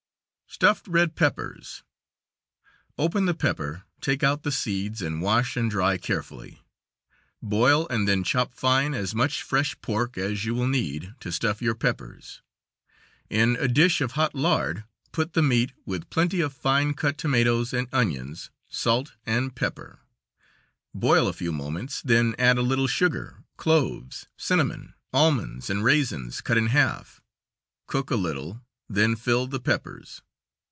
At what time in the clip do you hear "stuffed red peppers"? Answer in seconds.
0.53-1.81